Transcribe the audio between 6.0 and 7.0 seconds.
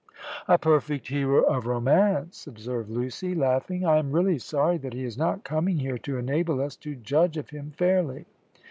enable us to